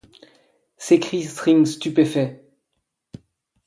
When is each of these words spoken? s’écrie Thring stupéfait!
s’écrie 0.77 1.27
Thring 1.27 1.63
stupéfait! 1.67 2.43